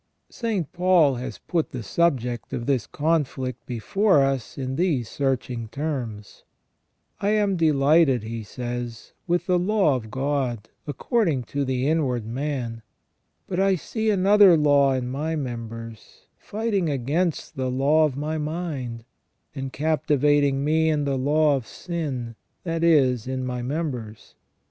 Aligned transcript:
St. 0.31 0.71
Paul 0.73 1.17
has 1.17 1.37
put 1.37 1.69
the 1.69 1.83
subject 1.83 2.53
of 2.53 2.65
this 2.65 2.87
conflict 2.87 3.63
before 3.67 4.23
us 4.23 4.57
in 4.57 4.75
these 4.75 5.07
searching 5.07 5.67
terms: 5.67 6.43
"I 7.19 7.29
am 7.33 7.55
delighted," 7.55 8.23
he 8.23 8.41
says, 8.41 9.13
"with 9.27 9.45
the 9.45 9.59
law 9.59 9.95
of 9.95 10.09
God, 10.09 10.69
according 10.87 11.43
to 11.53 11.63
the 11.63 11.87
inward 11.87 12.25
man; 12.25 12.81
but 13.45 13.59
I 13.59 13.75
see 13.75 14.09
another 14.09 14.57
law 14.57 14.93
in 14.93 15.07
my 15.07 15.35
members, 15.35 16.25
fighting 16.35 16.89
against 16.89 17.55
the 17.55 17.69
law 17.69 18.03
of 18.05 18.17
my 18.17 18.39
mind, 18.39 19.03
and 19.53 19.71
captivating 19.71 20.63
me 20.63 20.89
in 20.89 21.03
the 21.03 21.15
law 21.15 21.55
of 21.55 21.67
sin, 21.67 22.35
that 22.63 22.83
is, 22.83 23.27
in 23.27 23.45
my 23.45 23.61
members. 23.61 24.33